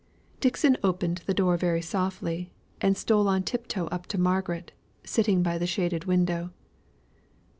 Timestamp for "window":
6.05-6.49